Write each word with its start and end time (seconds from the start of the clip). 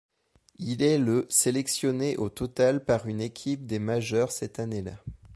Il 0.57 0.81
est 0.81 0.97
le 0.97 1.27
sélectionné 1.29 2.17
au 2.17 2.29
total 2.29 2.83
par 2.83 3.05
une 3.05 3.21
équipe 3.21 3.67
des 3.67 3.77
majeures 3.77 4.31
cette 4.31 4.57
année-là. 4.57 4.95